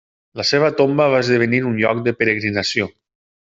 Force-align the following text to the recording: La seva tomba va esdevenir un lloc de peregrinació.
La 0.39 0.45
seva 0.51 0.69
tomba 0.79 1.07
va 1.15 1.21
esdevenir 1.25 1.61
un 1.73 1.77
lloc 1.85 2.03
de 2.09 2.15
peregrinació. 2.23 2.93